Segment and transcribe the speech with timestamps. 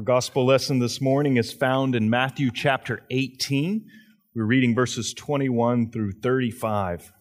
[0.00, 3.84] Our gospel lesson this morning is found in Matthew chapter 18.
[4.34, 7.12] We're reading verses 21 through 35.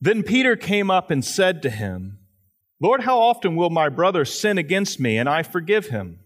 [0.00, 2.18] Then Peter came up and said to him,
[2.80, 6.18] Lord, how often will my brother sin against me and I forgive him?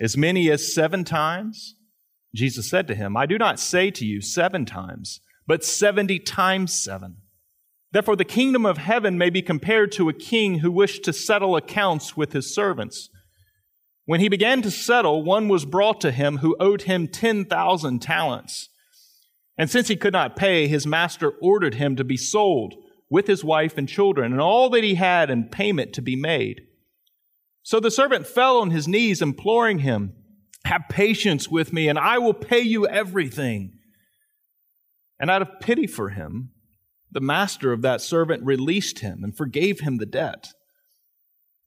[0.00, 1.76] As many as seven times?
[2.34, 6.74] Jesus said to him, I do not say to you seven times, but seventy times
[6.74, 7.18] seven.
[7.92, 11.54] Therefore, the kingdom of heaven may be compared to a king who wished to settle
[11.54, 13.10] accounts with his servants.
[14.04, 18.68] When he began to settle, one was brought to him who owed him 10,000 talents.
[19.56, 22.74] And since he could not pay, his master ordered him to be sold
[23.08, 26.62] with his wife and children and all that he had in payment to be made.
[27.62, 30.14] So the servant fell on his knees, imploring him,
[30.64, 33.78] Have patience with me, and I will pay you everything.
[35.20, 36.50] And out of pity for him,
[37.12, 40.48] the master of that servant released him and forgave him the debt.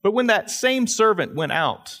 [0.02, 2.00] But when that same servant went out,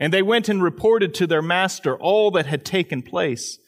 [0.00, 3.58] And they went and reported to their master all that had taken place.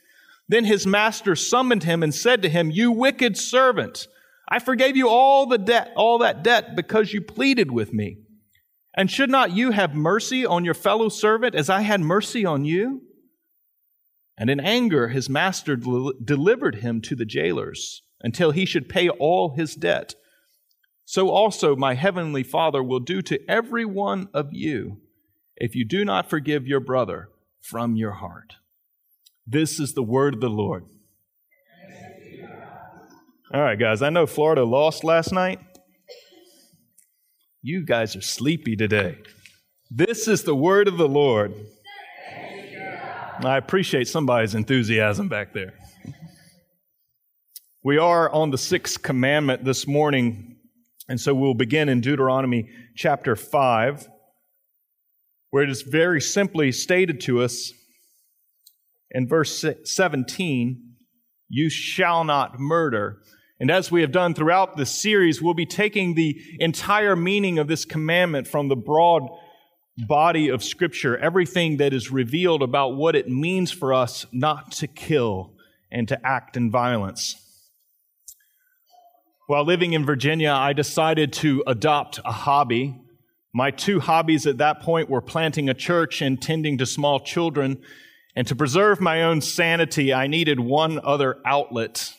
[0.48, 4.08] Then his master summoned him and said to him, You wicked servant,
[4.48, 8.16] I forgave you all the debt, all that debt because you pleaded with me.
[8.94, 12.64] And should not you have mercy on your fellow servant as I had mercy on
[12.64, 13.02] you?
[14.38, 19.08] And in anger, his master del- delivered him to the jailers until he should pay
[19.10, 20.14] all his debt.
[21.04, 25.01] So also my heavenly Father will do to every one of you
[25.62, 27.28] if you do not forgive your brother
[27.60, 28.54] from your heart.
[29.46, 30.84] This is the word of the Lord.
[33.54, 35.60] All right, guys, I know Florida lost last night.
[37.62, 39.18] You guys are sleepy today.
[39.88, 41.54] This is the word of the Lord.
[43.44, 45.74] I appreciate somebody's enthusiasm back there.
[47.84, 50.56] We are on the sixth commandment this morning,
[51.08, 54.08] and so we'll begin in Deuteronomy chapter 5
[55.52, 57.72] where it is very simply stated to us
[59.10, 60.94] in verse 17
[61.50, 63.18] you shall not murder.
[63.60, 67.68] And as we have done throughout this series, we'll be taking the entire meaning of
[67.68, 69.24] this commandment from the broad
[69.98, 74.86] body of Scripture, everything that is revealed about what it means for us not to
[74.86, 75.52] kill
[75.90, 77.36] and to act in violence.
[79.48, 83.01] While living in Virginia, I decided to adopt a hobby
[83.52, 87.82] my two hobbies at that point were planting a church and tending to small children.
[88.34, 92.14] And to preserve my own sanity, I needed one other outlet.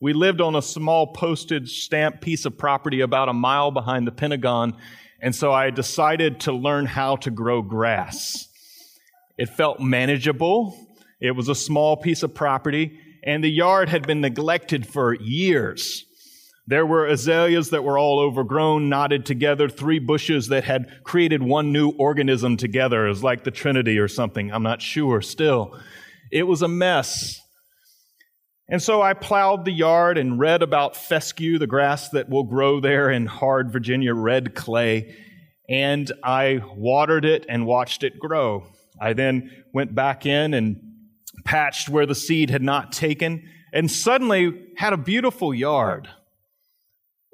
[0.00, 4.12] We lived on a small postage stamp piece of property about a mile behind the
[4.12, 4.76] Pentagon,
[5.20, 8.46] and so I decided to learn how to grow grass.
[9.38, 10.78] It felt manageable.
[11.20, 16.04] It was a small piece of property, and the yard had been neglected for years.
[16.68, 21.72] There were azaleas that were all overgrown, knotted together, three bushes that had created one
[21.72, 23.06] new organism together.
[23.06, 24.52] It was like the Trinity or something.
[24.52, 25.78] I'm not sure still.
[26.32, 27.40] It was a mess.
[28.68, 32.80] And so I plowed the yard and read about fescue, the grass that will grow
[32.80, 35.14] there in hard Virginia red clay.
[35.68, 38.66] And I watered it and watched it grow.
[39.00, 40.80] I then went back in and
[41.44, 46.08] patched where the seed had not taken and suddenly had a beautiful yard.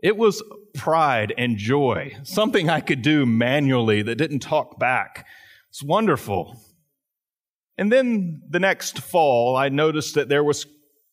[0.02, 0.42] It was
[0.74, 5.26] pride and joy, something I could do manually that didn't talk back.
[5.70, 6.60] It's wonderful.
[7.78, 10.66] And then the next fall, I noticed that there was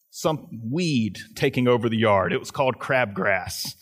[0.09, 2.33] some weed taking over the yard.
[2.33, 3.75] It was called crabgrass.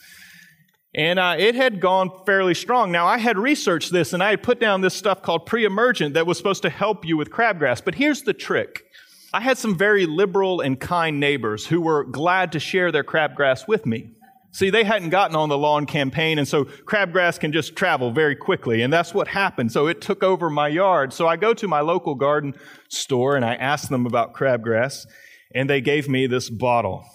[0.94, 2.92] And uh, it had gone fairly strong.
[2.92, 6.16] Now, I had researched this and I had put down this stuff called pre emergent
[6.16, 7.84] that was supposed to help you with crabgrass.
[7.84, 8.84] But here's the trick
[9.34, 13.68] I had some very liberal and kind neighbors who were glad to share their crabgrass
[13.68, 14.17] with me.
[14.58, 18.36] See, they hadn't gotten on the lawn campaign, and so crabgrass can just travel very
[18.36, 19.72] quickly, and that's what happened.
[19.72, 21.14] So it took over my yard.
[21.14, 22.56] So I go to my local garden
[22.90, 25.06] store and I ask them about crabgrass,
[25.54, 27.06] and they gave me this bottle.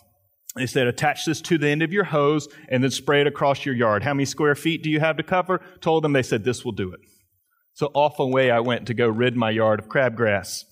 [0.55, 3.67] They said, attach this to the end of your hose and then spray it across
[3.67, 4.05] your yard.
[4.05, 5.61] How many square feet do you have to cover?
[5.81, 7.01] Told them, they said, this will do it.
[7.75, 10.63] So off away I went to go rid my yard of crabgrass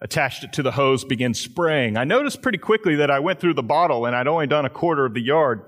[0.00, 1.96] attached it to the hose, began spraying.
[1.96, 4.70] I noticed pretty quickly that I went through the bottle and I'd only done a
[4.70, 5.62] quarter of the yard.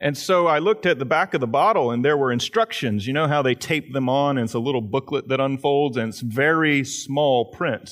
[0.00, 3.06] And so I looked at the back of the bottle and there were instructions.
[3.06, 6.10] You know how they tape them on and it's a little booklet that unfolds and
[6.10, 7.90] it's very small print.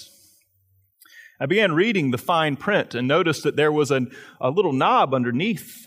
[1.41, 4.03] I began reading the fine print and noticed that there was a,
[4.41, 5.87] a little knob underneath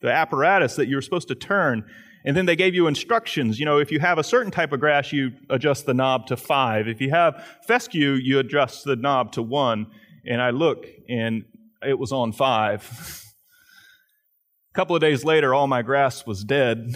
[0.00, 1.84] the apparatus that you were supposed to turn.
[2.24, 3.58] And then they gave you instructions.
[3.58, 6.36] You know, if you have a certain type of grass, you adjust the knob to
[6.36, 6.88] five.
[6.88, 9.88] If you have fescue, you adjust the knob to one.
[10.26, 11.44] And I look, and
[11.86, 13.24] it was on five.
[14.72, 16.94] a couple of days later, all my grass was dead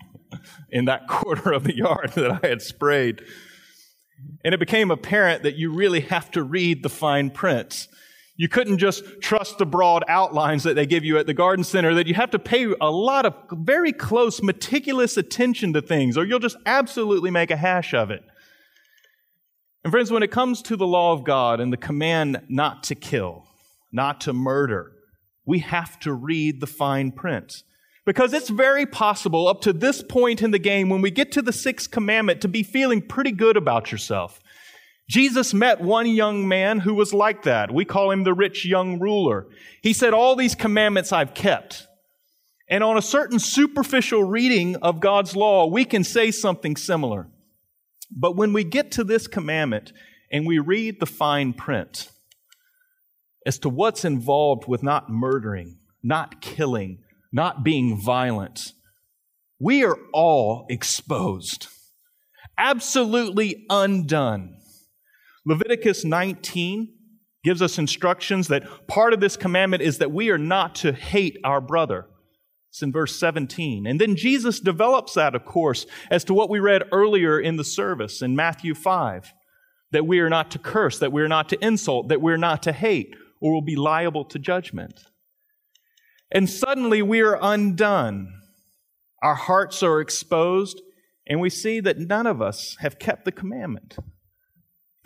[0.70, 3.22] in that quarter of the yard that I had sprayed.
[4.44, 7.86] And it became apparent that you really have to read the fine print.
[8.40, 11.92] You couldn't just trust the broad outlines that they give you at the garden center,
[11.94, 16.24] that you have to pay a lot of very close, meticulous attention to things, or
[16.24, 18.22] you'll just absolutely make a hash of it.
[19.82, 22.94] And friends, when it comes to the law of God and the command not to
[22.94, 23.44] kill,
[23.90, 24.92] not to murder,
[25.44, 27.64] we have to read the fine print.
[28.06, 31.42] Because it's very possible up to this point in the game, when we get to
[31.42, 34.40] the sixth commandment, to be feeling pretty good about yourself.
[35.08, 37.72] Jesus met one young man who was like that.
[37.72, 39.46] We call him the rich young ruler.
[39.82, 41.86] He said, All these commandments I've kept.
[42.70, 47.28] And on a certain superficial reading of God's law, we can say something similar.
[48.10, 49.92] But when we get to this commandment
[50.30, 52.10] and we read the fine print
[53.46, 56.98] as to what's involved with not murdering, not killing,
[57.32, 58.72] not being violent.
[59.58, 61.66] We are all exposed,
[62.56, 64.57] absolutely undone.
[65.48, 66.92] Leviticus 19
[67.42, 71.38] gives us instructions that part of this commandment is that we are not to hate
[71.42, 72.06] our brother.
[72.70, 73.86] It's in verse 17.
[73.86, 77.64] And then Jesus develops that, of course, as to what we read earlier in the
[77.64, 79.32] service in Matthew 5
[79.90, 82.62] that we are not to curse, that we are not to insult, that we're not
[82.64, 85.00] to hate, or we'll be liable to judgment.
[86.30, 88.34] And suddenly we are undone.
[89.22, 90.82] Our hearts are exposed,
[91.26, 93.96] and we see that none of us have kept the commandment,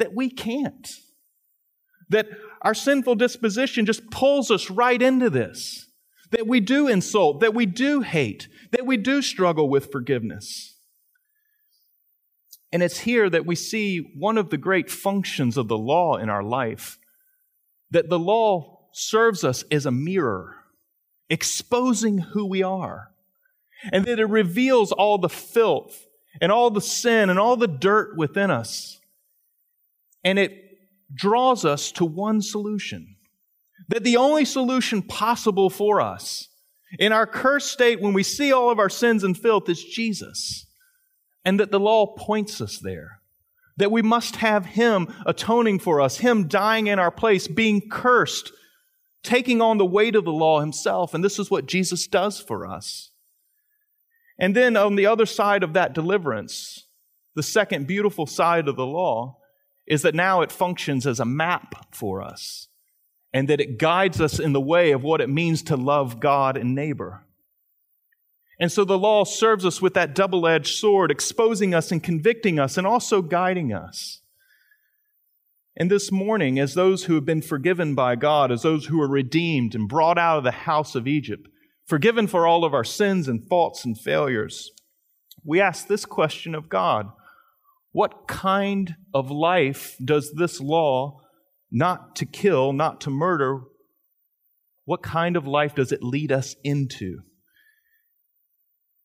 [0.03, 0.89] that we can't,
[2.09, 2.27] that
[2.61, 5.87] our sinful disposition just pulls us right into this,
[6.33, 10.77] that we do insult, that we do hate, that we do struggle with forgiveness.
[12.73, 16.29] And it's here that we see one of the great functions of the law in
[16.29, 16.99] our life
[17.93, 20.57] that the law serves us as a mirror
[21.31, 23.13] exposing who we are.
[23.93, 26.07] And that it reveals all the filth
[26.41, 28.99] and all the sin and all the dirt within us.
[30.25, 30.53] And it
[31.15, 33.17] draws us to one solution.
[33.89, 36.49] That the only solution possible for us
[36.99, 40.67] in our cursed state when we see all of our sins and filth is Jesus.
[41.45, 43.21] And that the law points us there.
[43.79, 48.53] That we must have Him atoning for us, Him dying in our place, being cursed
[49.23, 51.15] taking on the weight of the law himself.
[51.15, 53.11] And this is what Jesus does for us.
[54.39, 56.87] And then on the other side of that deliverance,
[57.35, 59.39] the second beautiful side of the law
[59.87, 62.69] is that now it functions as a map for us
[63.33, 66.57] and that it guides us in the way of what it means to love God
[66.57, 67.25] and neighbor.
[68.61, 72.59] And so the law serves us with that double edged sword, exposing us and convicting
[72.59, 74.21] us and also guiding us.
[75.77, 79.09] And this morning, as those who have been forgiven by God, as those who are
[79.09, 81.49] redeemed and brought out of the house of Egypt,
[81.87, 84.71] forgiven for all of our sins and faults and failures,
[85.45, 87.11] we ask this question of God
[87.93, 91.21] What kind of life does this law,
[91.71, 93.61] not to kill, not to murder,
[94.85, 97.19] what kind of life does it lead us into?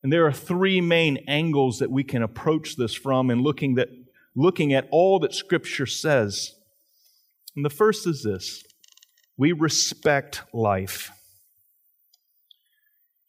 [0.02, 3.88] And there are three main angles that we can approach this from in looking, that,
[4.34, 6.54] looking at all that Scripture says.
[7.56, 8.62] And the first is this
[9.36, 11.10] we respect life.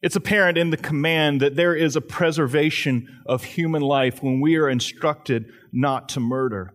[0.02, 4.56] It's apparent in the command that there is a preservation of human life when we
[4.56, 6.74] are instructed not to murder.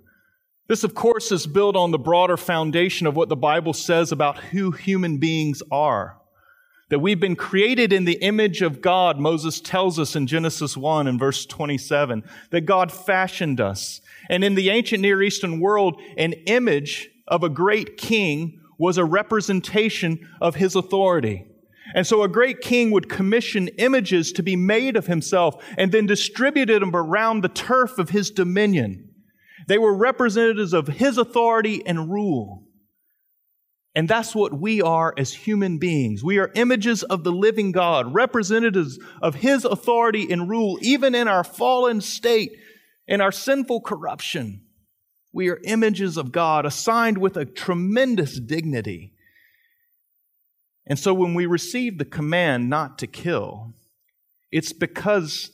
[0.68, 4.38] This, of course, is built on the broader foundation of what the Bible says about
[4.38, 6.18] who human beings are.
[6.90, 11.06] That we've been created in the image of God, Moses tells us in Genesis 1
[11.06, 14.02] and verse 27, that God fashioned us.
[14.28, 19.04] And in the ancient Near Eastern world, an image of a great king was a
[19.04, 21.46] representation of his authority.
[21.94, 26.06] And so a great king would commission images to be made of himself and then
[26.06, 29.10] distributed them around the turf of his dominion.
[29.68, 32.64] They were representatives of his authority and rule.
[33.94, 36.24] And that's what we are as human beings.
[36.24, 41.28] We are images of the living God, representatives of his authority and rule, even in
[41.28, 42.50] our fallen state,
[43.06, 44.62] in our sinful corruption.
[45.32, 49.13] We are images of God, assigned with a tremendous dignity.
[50.86, 53.72] And so when we receive the command not to kill,
[54.52, 55.50] it's because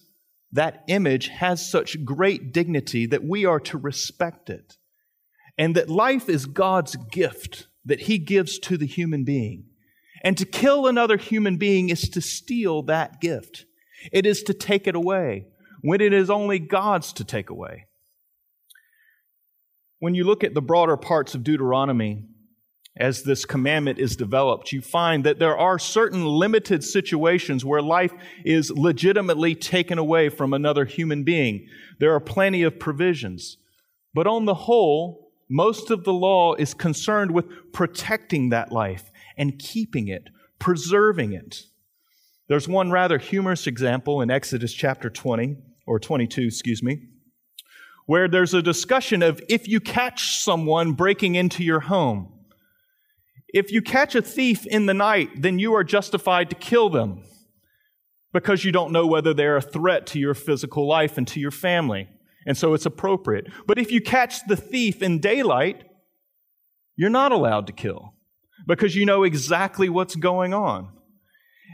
[0.52, 4.76] that image has such great dignity that we are to respect it.
[5.60, 9.66] and that life is God's gift that He gives to the human being.
[10.24, 13.66] And to kill another human being is to steal that gift.
[14.10, 15.48] It is to take it away
[15.82, 17.88] when it is only God's to take away.
[19.98, 22.24] When you look at the broader parts of Deuteronomy,
[23.00, 28.12] as this commandment is developed, you find that there are certain limited situations where life
[28.44, 31.66] is legitimately taken away from another human being.
[31.98, 33.56] There are plenty of provisions.
[34.12, 39.58] But on the whole, most of the law is concerned with protecting that life and
[39.58, 40.28] keeping it,
[40.58, 41.62] preserving it.
[42.48, 47.00] There's one rather humorous example in Exodus chapter 20, or 22, excuse me,
[48.06, 52.32] where there's a discussion of if you catch someone breaking into your home,
[53.52, 57.22] if you catch a thief in the night, then you are justified to kill them
[58.32, 61.50] because you don't know whether they're a threat to your physical life and to your
[61.50, 62.08] family.
[62.46, 63.48] And so it's appropriate.
[63.66, 65.84] But if you catch the thief in daylight,
[66.96, 68.14] you're not allowed to kill
[68.66, 70.88] because you know exactly what's going on.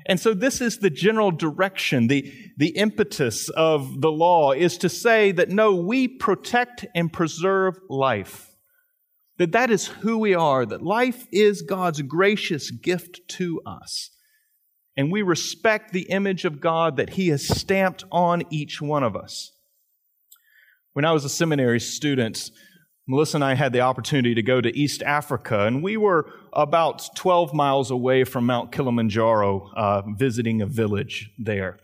[0.07, 4.89] And so this is the general direction, the, the impetus of the law is to
[4.89, 8.56] say that no, we protect and preserve life.
[9.39, 14.11] That that is who we are, that life is God's gracious gift to us.
[14.97, 19.15] And we respect the image of God that He has stamped on each one of
[19.15, 19.53] us.
[20.95, 22.51] When I was a seminary student,
[23.07, 27.15] Melissa and I had the opportunity to go to East Africa, and we were about
[27.15, 31.79] 12 miles away from Mount Kilimanjaro, uh, visiting a village there.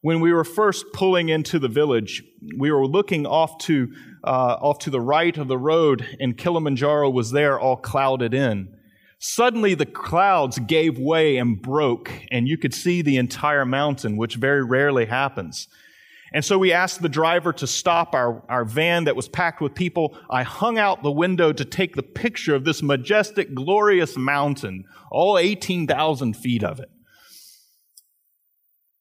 [0.00, 2.22] When we were first pulling into the village,
[2.56, 7.10] we were looking off to, uh, off to the right of the road, and Kilimanjaro
[7.10, 8.74] was there all clouded in.
[9.18, 14.36] Suddenly, the clouds gave way and broke, and you could see the entire mountain, which
[14.36, 15.66] very rarely happens.
[16.32, 19.74] And so we asked the driver to stop our, our van that was packed with
[19.74, 20.16] people.
[20.30, 25.38] I hung out the window to take the picture of this majestic, glorious mountain, all
[25.38, 26.90] 18,000 feet of it.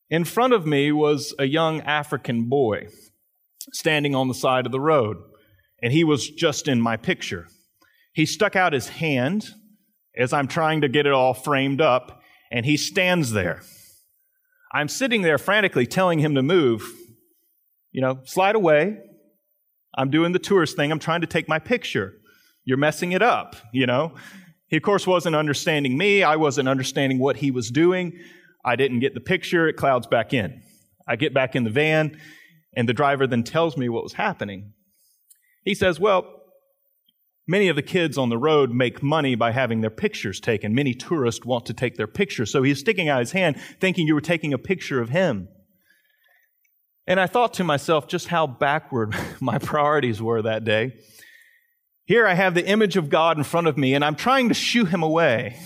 [0.10, 2.88] In front of me was a young African boy
[3.74, 5.18] standing on the side of the road,
[5.82, 7.48] and he was just in my picture.
[8.14, 9.46] He stuck out his hand
[10.16, 12.22] as I'm trying to get it all framed up,
[12.52, 13.62] and he stands there.
[14.74, 16.84] I'm sitting there frantically telling him to move.
[17.92, 18.98] You know, slide away.
[19.98, 20.92] I'm doing the tourist thing.
[20.92, 22.14] I'm trying to take my picture.
[22.64, 24.14] You're messing it up, you know?
[24.68, 26.24] He, of course, wasn't understanding me.
[26.24, 28.20] I wasn't understanding what he was doing.
[28.64, 29.68] I didn't get the picture.
[29.68, 30.62] It clouds back in.
[31.08, 32.20] I get back in the van,
[32.76, 34.74] and the driver then tells me what was happening.
[35.64, 36.26] He says, Well,
[37.48, 40.76] many of the kids on the road make money by having their pictures taken.
[40.76, 42.52] Many tourists want to take their pictures.
[42.52, 45.48] So he's sticking out his hand, thinking you were taking a picture of him.
[47.08, 50.94] And I thought to myself just how backward my priorities were that day.
[52.06, 54.54] Here I have the image of God in front of me, and I'm trying to
[54.54, 55.58] shoo him away.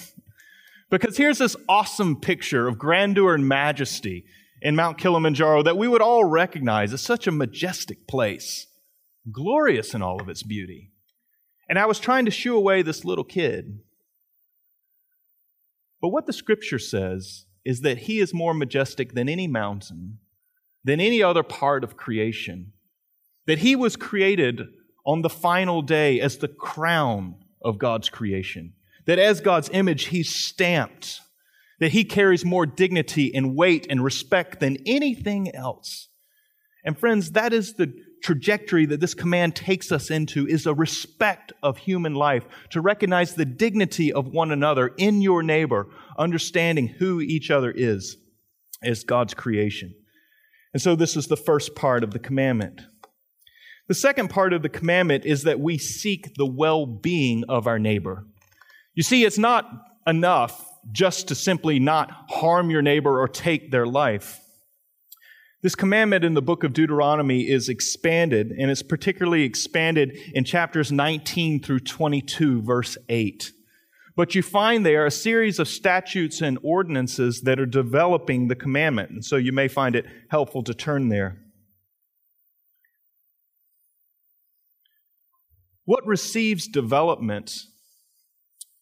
[0.91, 4.25] Because here's this awesome picture of grandeur and majesty
[4.61, 8.67] in Mount Kilimanjaro that we would all recognize as such a majestic place,
[9.31, 10.91] glorious in all of its beauty.
[11.69, 13.79] And I was trying to shoo away this little kid.
[16.01, 20.17] But what the scripture says is that he is more majestic than any mountain,
[20.83, 22.73] than any other part of creation.
[23.47, 24.63] That he was created
[25.05, 28.73] on the final day as the crown of God's creation
[29.05, 31.19] that as God's image, he's stamped,
[31.79, 36.09] that he carries more dignity and weight and respect than anything else.
[36.85, 37.93] And friends, that is the
[38.23, 43.33] trajectory that this command takes us into is a respect of human life, to recognize
[43.33, 45.87] the dignity of one another in your neighbor,
[46.19, 48.17] understanding who each other is
[48.83, 49.93] as God's creation.
[50.73, 52.81] And so this is the first part of the commandment.
[53.87, 58.25] The second part of the commandment is that we seek the well-being of our neighbor.
[58.93, 59.69] You see, it's not
[60.05, 64.39] enough just to simply not harm your neighbor or take their life.
[65.61, 70.91] This commandment in the book of Deuteronomy is expanded, and it's particularly expanded in chapters
[70.91, 73.51] 19 through 22, verse 8.
[74.15, 79.11] But you find there a series of statutes and ordinances that are developing the commandment,
[79.11, 81.37] and so you may find it helpful to turn there.
[85.85, 87.53] What receives development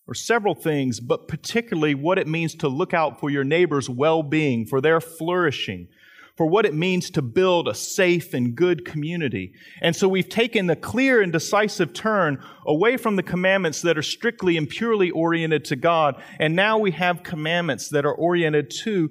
[0.09, 4.23] or several things, but particularly what it means to look out for your neighbor's well
[4.23, 5.87] being, for their flourishing,
[6.35, 9.53] for what it means to build a safe and good community.
[9.83, 14.01] And so we've taken a clear and decisive turn away from the commandments that are
[14.03, 19.09] strictly and purely oriented to God, and now we have commandments that are oriented to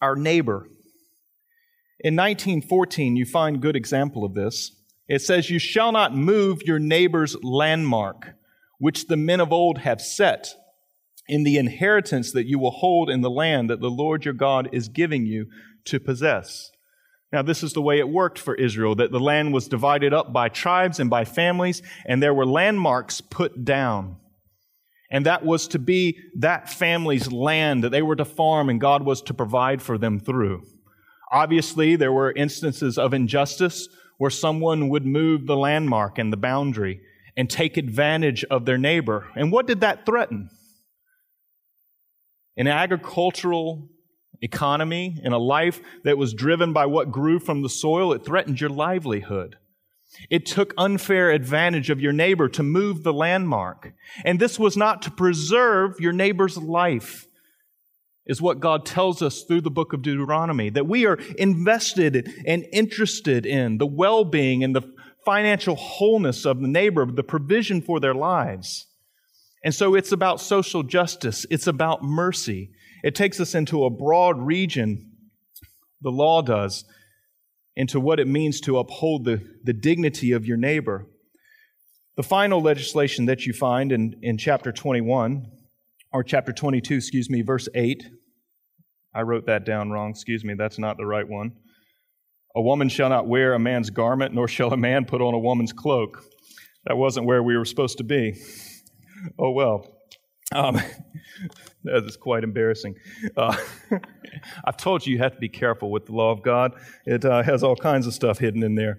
[0.00, 0.66] our neighbor.
[2.00, 4.74] In 1914, you find good example of this.
[5.08, 8.34] It says, You shall not move your neighbor's landmark,
[8.78, 10.54] which the men of old have set
[11.28, 14.68] in the inheritance that you will hold in the land that the Lord your God
[14.72, 15.46] is giving you
[15.86, 16.70] to possess.
[17.32, 20.32] Now, this is the way it worked for Israel that the land was divided up
[20.32, 24.16] by tribes and by families, and there were landmarks put down.
[25.10, 29.04] And that was to be that family's land that they were to farm and God
[29.04, 30.62] was to provide for them through.
[31.30, 33.88] Obviously, there were instances of injustice
[34.18, 37.00] where someone would move the landmark and the boundary
[37.36, 39.28] and take advantage of their neighbor.
[39.34, 40.50] And what did that threaten?
[42.56, 43.88] An agricultural
[44.44, 48.60] economy, and a life that was driven by what grew from the soil, it threatened
[48.60, 49.56] your livelihood.
[50.30, 53.94] It took unfair advantage of your neighbor to move the landmark.
[54.24, 57.26] And this was not to preserve your neighbor's life,
[58.26, 62.66] is what God tells us through the book of Deuteronomy, that we are invested and
[62.70, 64.93] interested in the well being and the
[65.24, 68.86] financial wholeness of the neighbor, the provision for their lives.
[69.64, 72.70] And so it's about social justice, it's about mercy.
[73.02, 75.12] It takes us into a broad region,
[76.00, 76.84] the law does,
[77.76, 81.06] into what it means to uphold the, the dignity of your neighbor.
[82.16, 85.50] The final legislation that you find in, in chapter 21,
[86.12, 88.04] or chapter 22, excuse me, verse 8.
[89.12, 91.52] I wrote that down wrong, excuse me, that's not the right one.
[92.56, 95.38] A woman shall not wear a man's garment, nor shall a man put on a
[95.38, 96.24] woman's cloak.
[96.86, 98.40] That wasn't where we were supposed to be.
[99.38, 99.90] Oh well.
[100.52, 100.80] Um,
[101.84, 102.96] that is quite embarrassing.
[103.36, 103.56] Uh,
[104.64, 106.74] I've told you you have to be careful with the law of God.
[107.06, 108.98] It uh, has all kinds of stuff hidden in there.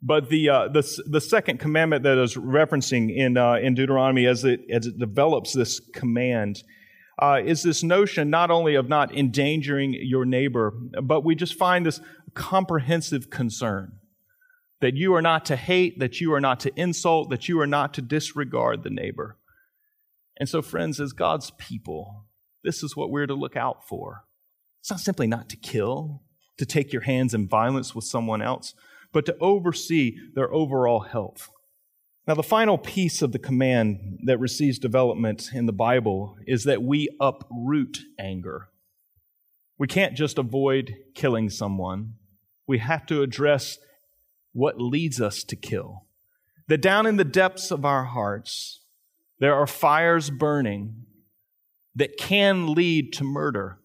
[0.00, 4.44] But the, uh, the, the second commandment that is referencing in, uh, in Deuteronomy as
[4.44, 6.62] it, as it develops this command
[7.20, 10.72] uh, is this notion not only of not endangering your neighbor,
[11.02, 12.00] but we just find this
[12.34, 13.98] comprehensive concern
[14.80, 17.66] that you are not to hate, that you are not to insult, that you are
[17.66, 19.38] not to disregard the neighbor.
[20.38, 22.26] And so, friends, as God's people,
[22.64, 24.24] this is what we're to look out for.
[24.80, 26.22] It's not simply not to kill,
[26.58, 28.74] to take your hands in violence with someone else,
[29.12, 31.48] but to oversee their overall health.
[32.26, 36.82] Now, the final piece of the command that receives development in the Bible is that
[36.82, 38.68] we uproot anger.
[39.78, 42.14] We can't just avoid killing someone,
[42.66, 43.78] we have to address
[44.52, 46.06] what leads us to kill.
[46.68, 48.80] That down in the depths of our hearts,
[49.38, 51.04] there are fires burning
[51.94, 53.78] that can lead to murder.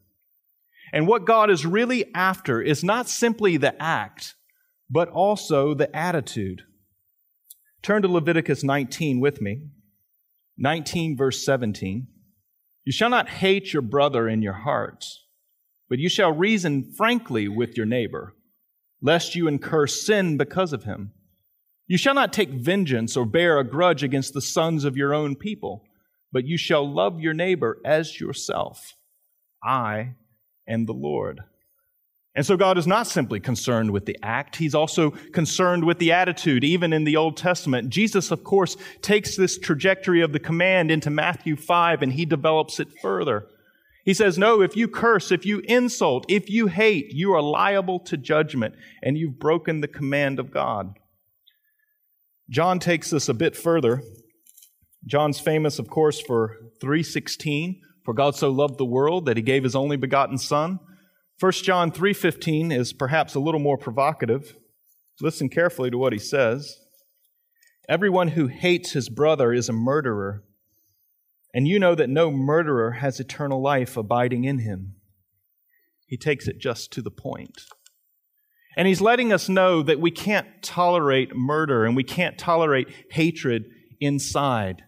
[0.94, 4.36] And what God is really after is not simply the act,
[4.90, 6.62] but also the attitude.
[7.82, 9.64] Turn to Leviticus 19 with me.
[10.58, 12.08] 19, verse 17.
[12.86, 15.26] You shall not hate your brother in your hearts,
[15.90, 18.34] but you shall reason frankly with your neighbor,
[19.02, 21.12] lest you incur sin because of him.
[21.88, 25.36] You shall not take vengeance or bear a grudge against the sons of your own
[25.36, 25.84] people,
[26.32, 28.96] but you shall love your neighbor as yourself.
[29.64, 30.16] I
[30.68, 31.42] am the Lord.
[32.36, 36.12] And so God is not simply concerned with the act, He's also concerned with the
[36.12, 37.90] attitude, even in the Old Testament.
[37.90, 42.80] Jesus, of course, takes this trajectory of the command into Matthew 5 and He develops
[42.80, 43.48] it further.
[44.08, 48.00] He says, No, if you curse, if you insult, if you hate, you are liable
[48.06, 50.98] to judgment and you've broken the command of God.
[52.50, 54.02] John takes this a bit further.
[55.06, 59.66] John's famous, of course, for 316, for God so loved the world that he gave
[59.66, 60.80] his only begotten son.
[61.42, 64.56] 1 John 3:15 is perhaps a little more provocative.
[65.20, 66.78] Listen carefully to what he says.
[67.90, 70.46] Everyone who hates his brother is a murderer,
[71.58, 74.94] and you know that no murderer has eternal life abiding in him.
[76.06, 77.64] He takes it just to the point.
[78.78, 83.66] And he's letting us know that we can't tolerate murder and we can't tolerate hatred
[84.00, 84.84] inside.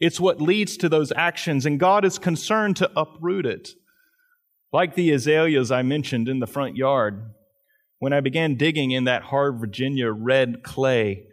[0.00, 3.72] It's what leads to those actions, and God is concerned to uproot it.
[4.72, 7.30] Like the azaleas I mentioned in the front yard,
[7.98, 11.26] when I began digging in that hard Virginia red clay,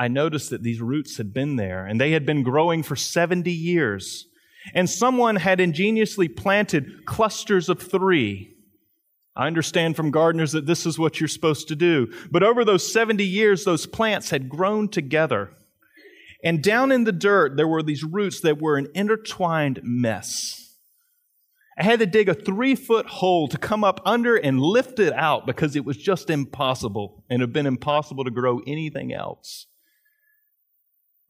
[0.00, 3.52] I noticed that these roots had been there, and they had been growing for 70
[3.52, 4.26] years.
[4.74, 8.50] And someone had ingeniously planted clusters of three
[9.36, 12.12] I understand from gardeners that this is what you're supposed to do.
[12.30, 15.52] But over those 70 years, those plants had grown together.
[16.42, 20.76] And down in the dirt, there were these roots that were an intertwined mess.
[21.78, 25.12] I had to dig a three foot hole to come up under and lift it
[25.14, 29.66] out because it was just impossible and had been impossible to grow anything else.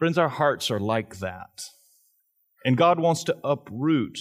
[0.00, 1.62] Friends, our hearts are like that.
[2.64, 4.18] And God wants to uproot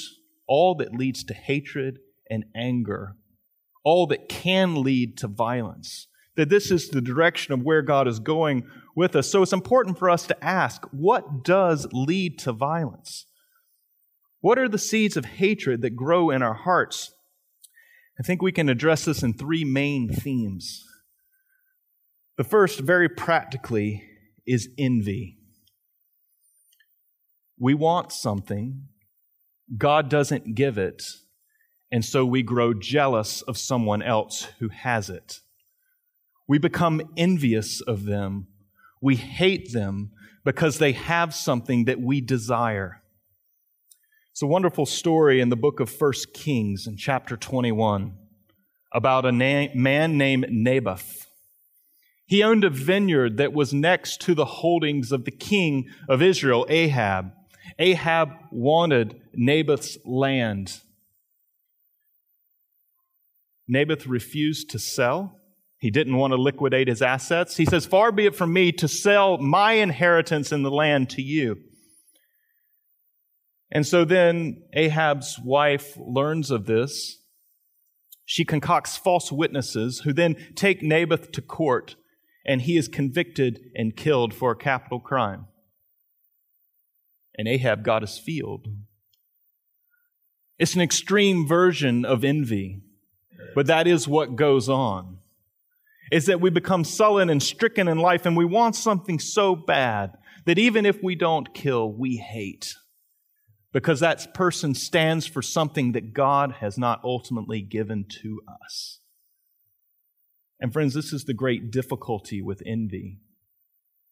[0.48, 1.98] all that leads to hatred
[2.30, 3.16] and anger
[3.84, 8.20] all that can lead to violence, that this is the direction of where God is
[8.20, 9.28] going with us.
[9.28, 13.26] So it's important for us to ask what does lead to violence?
[14.42, 17.12] What are the seeds of hatred that grow in our hearts?
[18.20, 20.86] I think we can address this in three main themes.
[22.38, 24.04] The first, very practically,
[24.46, 25.39] is envy.
[27.60, 28.88] We want something,
[29.78, 31.04] God doesn't give it,
[31.92, 35.42] and so we grow jealous of someone else who has it.
[36.48, 38.48] We become envious of them.
[39.02, 40.12] We hate them
[40.44, 43.04] because they have something that we desire.
[44.32, 48.14] It's a wonderful story in the book of First Kings in chapter 21
[48.94, 51.30] about a na- man named Naboth.
[52.26, 56.66] He owned a vineyard that was next to the holdings of the king of Israel,
[56.70, 57.32] Ahab.
[57.80, 60.82] Ahab wanted Naboth's land.
[63.68, 65.40] Naboth refused to sell.
[65.80, 67.56] He didn't want to liquidate his assets.
[67.56, 71.22] He says, Far be it from me to sell my inheritance in the land to
[71.22, 71.58] you.
[73.72, 77.20] And so then Ahab's wife learns of this.
[78.26, 81.96] She concocts false witnesses who then take Naboth to court,
[82.46, 85.46] and he is convicted and killed for a capital crime.
[87.40, 88.68] And Ahab got his field.
[90.58, 92.82] It's an extreme version of envy,
[93.56, 95.20] but that is what goes on.
[96.12, 100.18] Is that we become sullen and stricken in life and we want something so bad
[100.48, 102.76] that even if we don't kill, we hate
[103.72, 109.00] because that person stands for something that God has not ultimately given to us.
[110.60, 113.22] And friends, this is the great difficulty with envy.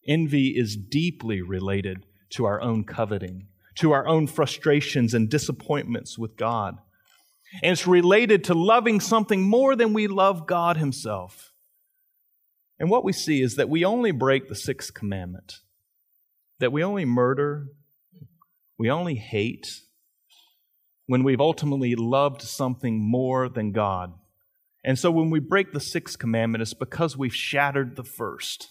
[0.06, 6.36] Envy is deeply related to our own coveting, to our own frustrations and disappointments with
[6.36, 6.78] God.
[7.62, 11.52] And it's related to loving something more than we love God Himself.
[12.78, 15.60] And what we see is that we only break the sixth commandment,
[16.60, 17.68] that we only murder,
[18.76, 19.80] we only hate
[21.06, 24.12] when we've ultimately loved something more than God.
[24.84, 28.68] And so when we break the sixth commandment, it's because we've shattered the first.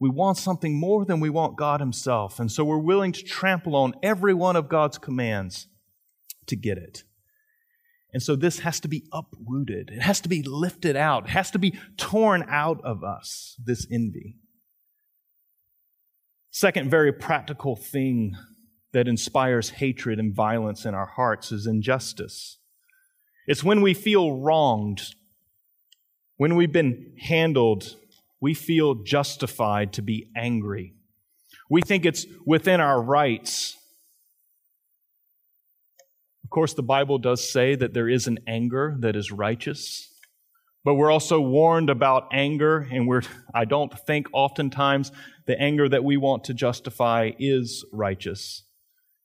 [0.00, 2.38] We want something more than we want God Himself.
[2.38, 5.66] And so we're willing to trample on every one of God's commands
[6.46, 7.02] to get it.
[8.12, 9.90] And so this has to be uprooted.
[9.90, 11.24] It has to be lifted out.
[11.24, 14.36] It has to be torn out of us, this envy.
[16.50, 18.34] Second, very practical thing
[18.92, 22.58] that inspires hatred and violence in our hearts is injustice.
[23.46, 25.14] It's when we feel wronged,
[26.36, 27.94] when we've been handled,
[28.40, 30.94] we feel justified to be angry.
[31.70, 33.76] We think it's within our rights.
[36.44, 40.08] Of course, the Bible does say that there is an anger that is righteous,
[40.84, 43.22] but we're also warned about anger, and we're,
[43.54, 45.12] I don't think oftentimes
[45.46, 48.62] the anger that we want to justify is righteous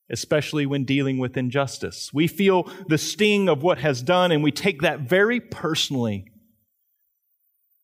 [0.10, 2.12] especially when dealing with injustice.
[2.14, 6.32] We feel the sting of what has done and we take that very personally.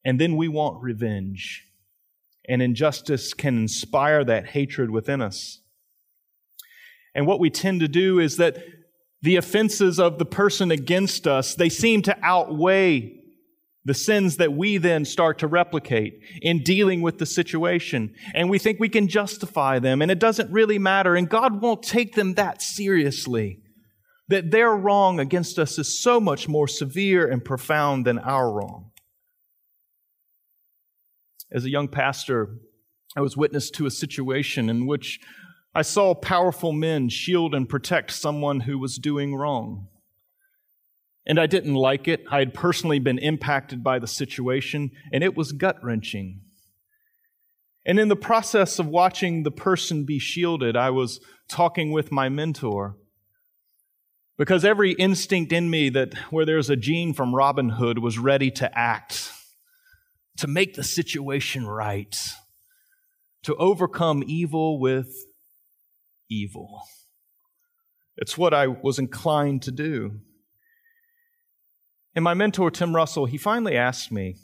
[0.10, 1.68] And then we want revenge.
[2.48, 5.62] And injustice can inspire that hatred within us.
[7.14, 8.58] And what we tend to do is that
[9.22, 13.18] the offenses of the person against us, they seem to outweigh
[13.86, 18.16] the sins that we then start to replicate in dealing with the situation.
[18.34, 21.16] And we think we can justify them, and it doesn't really matter.
[21.16, 23.62] And God won't take them that seriously.
[24.28, 28.89] That their wrong against us is so much more severe and profound than our wrong.
[31.52, 32.58] As a young pastor,
[33.16, 35.20] I was witness to a situation in which
[35.74, 39.88] I saw powerful men shield and protect someone who was doing wrong.
[41.26, 42.24] And I didn't like it.
[42.32, 46.42] I had personally been impacted by the situation, and it was gut wrenching.
[47.86, 52.30] And in the process of watching the person be shielded, I was talking with my
[52.30, 52.98] mentor.
[54.38, 58.52] Because every instinct in me that where there's a gene from Robin Hood was ready
[58.52, 59.32] to act,
[60.40, 62.18] to make the situation right,
[63.44, 65.14] to overcome evil with
[66.30, 66.84] evil.
[68.16, 70.20] It's what I was inclined to do.
[72.16, 74.36] And my mentor, Tim Russell, he finally asked me,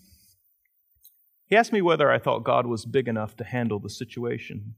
[1.48, 4.76] he asked me whether I thought God was big enough to handle the situation.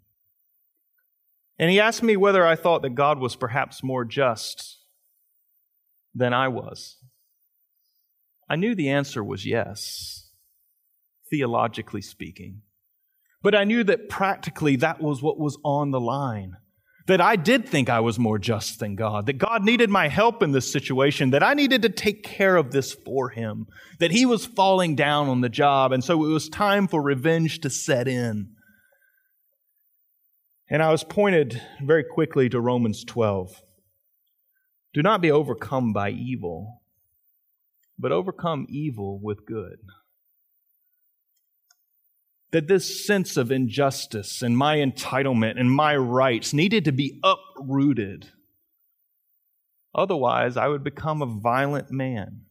[1.58, 4.78] And he asked me whether I thought that God was perhaps more just
[6.14, 6.98] than I was.
[8.48, 10.27] I knew the answer was yes,
[11.30, 12.62] theologically speaking.
[13.42, 16.58] But I knew that practically that was what was on the line
[17.08, 20.44] that I did think I was more just than God, that God needed my help
[20.44, 23.68] in this situation, that I needed to take care of this for him,
[24.00, 27.62] that he was falling down on the job, and so it was time for revenge
[27.62, 28.50] to set in.
[30.70, 33.62] And I was pointed very quickly to Romans 12.
[34.94, 36.82] Do not be overcome by evil,
[37.98, 39.78] but overcome evil with good
[42.52, 48.30] that this sense of injustice and my entitlement and my rights needed to be uprooted.
[49.94, 52.42] Otherwise, I would become a violent man,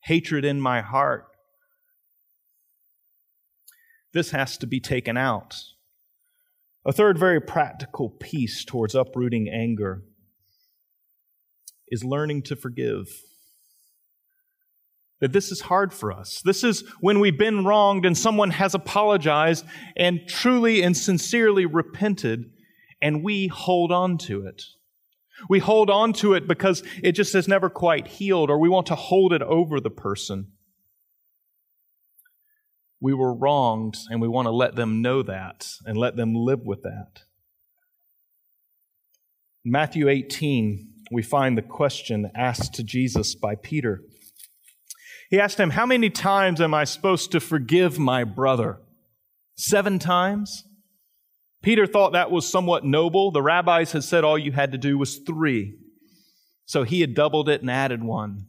[0.00, 1.26] hatred in my heart.
[4.12, 5.56] This has to be taken out.
[6.84, 10.02] A third very practical piece towards uprooting anger
[11.88, 13.08] is learning to forgive
[15.20, 16.40] that this is hard for us.
[16.44, 19.64] This is when we've been wronged and someone has apologized
[19.96, 22.50] and truly and sincerely repented,
[23.02, 24.62] and we hold on to it.
[25.48, 28.86] We hold on to it because it just has never quite healed, or we want
[28.88, 30.52] to hold it over the person.
[33.00, 36.62] We were wronged, and we want to let them know that and let them live
[36.64, 37.22] with that.
[39.64, 44.02] In Matthew 18, we find the question asked to Jesus by Peter.
[45.28, 48.80] He asked him, How many times am I supposed to forgive my brother?
[49.56, 50.64] Seven times?
[51.62, 53.30] Peter thought that was somewhat noble.
[53.30, 55.74] The rabbis had said all you had to do was three.
[56.66, 58.46] So he had doubled it and added one.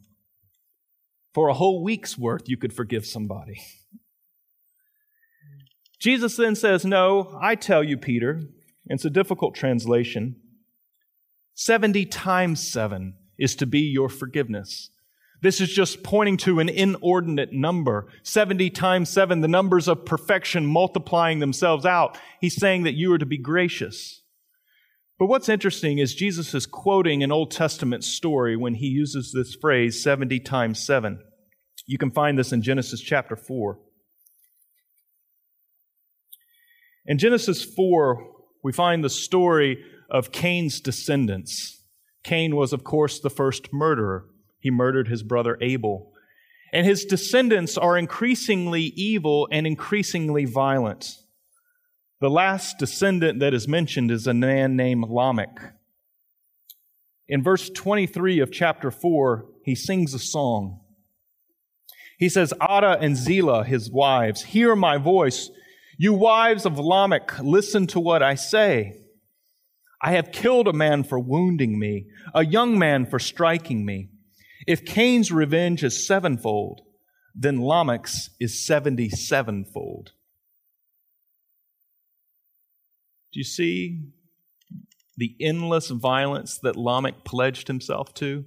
[1.34, 3.60] For a whole week's worth, you could forgive somebody.
[5.98, 8.40] Jesus then says, No, I tell you, Peter,
[8.86, 10.36] it's a difficult translation.
[11.54, 14.90] 70 times 7 is to be your forgiveness.
[15.42, 18.08] This is just pointing to an inordinate number.
[18.22, 22.18] 70 times 7, the numbers of perfection multiplying themselves out.
[22.40, 24.22] He's saying that you are to be gracious.
[25.18, 29.54] But what's interesting is Jesus is quoting an Old Testament story when he uses this
[29.54, 31.20] phrase 70 times 7.
[31.86, 33.78] You can find this in Genesis chapter 4.
[37.06, 38.26] In Genesis 4,
[38.62, 41.82] we find the story of Cain's descendants.
[42.24, 44.26] Cain was, of course, the first murderer.
[44.60, 46.12] He murdered his brother Abel.
[46.72, 51.16] And his descendants are increasingly evil and increasingly violent.
[52.20, 55.58] The last descendant that is mentioned is a man named Lamech.
[57.26, 60.80] In verse 23 of chapter 4, he sings a song.
[62.18, 65.50] He says, Ada and Zillah, his wives, hear my voice.
[65.96, 68.96] You wives of Lamech, listen to what I say.
[70.02, 74.10] I have killed a man for wounding me, a young man for striking me.
[74.66, 76.82] If Cain's revenge is sevenfold,
[77.34, 80.12] then Lamech's is 77 fold.
[83.32, 84.00] Do you see
[85.16, 88.44] the endless violence that Lamech pledged himself to?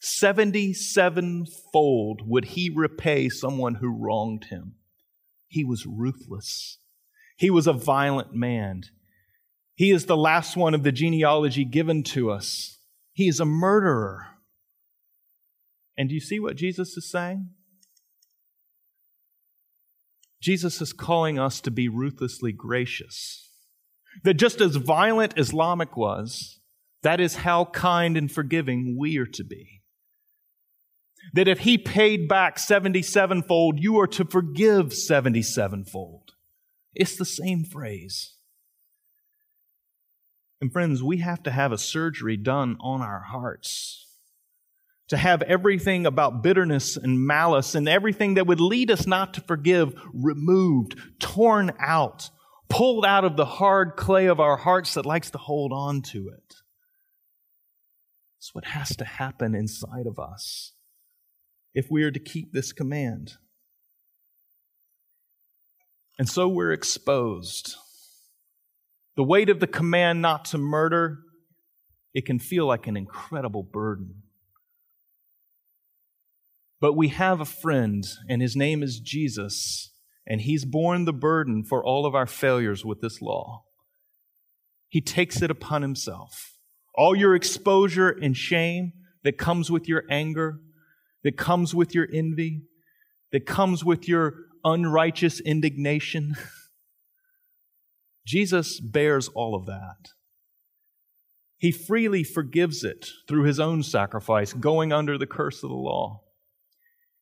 [0.00, 4.74] 77 fold would he repay someone who wronged him.
[5.48, 6.78] He was ruthless.
[7.36, 8.82] He was a violent man.
[9.76, 12.78] He is the last one of the genealogy given to us.
[13.12, 14.26] He is a murderer.
[15.96, 17.50] And do you see what Jesus is saying?
[20.40, 23.48] Jesus is calling us to be ruthlessly gracious.
[24.24, 26.60] That just as violent as Lamech was,
[27.02, 29.82] that is how kind and forgiving we are to be.
[31.32, 36.32] That if he paid back 77 fold, you are to forgive 77 fold.
[36.94, 38.34] It's the same phrase.
[40.60, 44.04] And friends, we have to have a surgery done on our hearts
[45.08, 49.40] to have everything about bitterness and malice and everything that would lead us not to
[49.42, 52.30] forgive removed, torn out,
[52.68, 56.30] pulled out of the hard clay of our hearts that likes to hold on to
[56.30, 56.54] it.
[58.38, 60.72] It's what has to happen inside of us
[61.74, 63.34] if we are to keep this command.
[66.18, 67.74] And so we're exposed.
[69.16, 71.18] The weight of the command not to murder,
[72.14, 74.23] it can feel like an incredible burden.
[76.84, 79.90] But we have a friend, and his name is Jesus,
[80.26, 83.64] and he's borne the burden for all of our failures with this law.
[84.90, 86.58] He takes it upon himself.
[86.94, 88.92] All your exposure and shame
[89.22, 90.60] that comes with your anger,
[91.22, 92.64] that comes with your envy,
[93.32, 96.36] that comes with your unrighteous indignation.
[98.26, 100.10] Jesus bears all of that.
[101.56, 106.20] He freely forgives it through his own sacrifice, going under the curse of the law.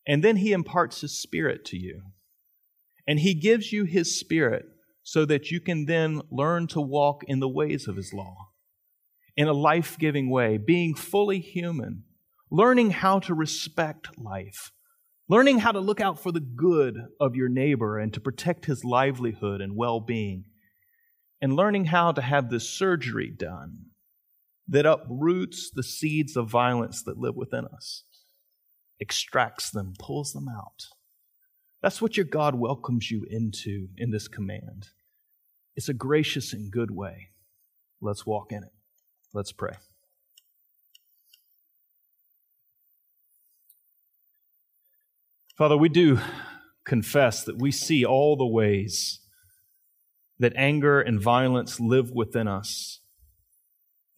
[0.07, 2.03] And then he imparts his spirit to you.
[3.07, 4.65] And he gives you his spirit
[5.03, 8.37] so that you can then learn to walk in the ways of his law.
[9.37, 12.05] in a life giving way, being fully human,
[12.51, 14.73] learning how to respect life,
[15.29, 18.85] learning how to look out for the good of your neighbor and to protect his
[18.85, 20.45] livelihood and well being,
[21.41, 23.87] and learning how to have this surgery done
[24.69, 28.05] that uproots the seeds of violence that live within us,
[29.03, 30.87] extracts them, pulls them out.
[31.83, 34.91] That's what your God welcomes you into in this command.
[35.75, 37.31] It's a gracious and good way.
[38.01, 38.73] Let's walk in it.
[39.35, 39.75] Let's pray.
[45.59, 46.19] Father, we do
[46.85, 49.21] confess that we see all the ways
[50.39, 53.01] that anger and violence live within us.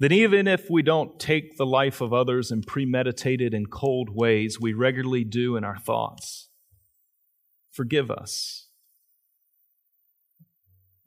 [0.01, 4.61] That even if we don't take the life of others in premeditated and cold ways,
[4.61, 6.49] we regularly do in our thoughts.
[7.71, 8.69] Forgive us.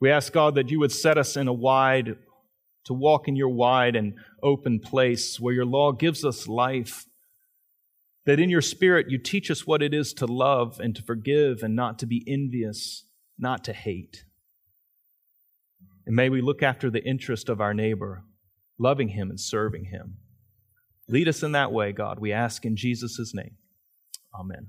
[0.00, 2.16] We ask God that you would set us in a wide
[2.84, 7.04] to walk in your wide and open place where your law gives us life.
[8.24, 11.62] That in your spirit you teach us what it is to love and to forgive
[11.62, 13.04] and not to be envious,
[13.38, 14.24] not to hate.
[16.06, 18.24] And may we look after the interest of our neighbor,
[18.78, 20.18] loving him and serving him.
[21.08, 22.18] Lead us in that way, God.
[22.18, 23.56] We ask in Jesus' name.
[24.38, 24.68] Amen.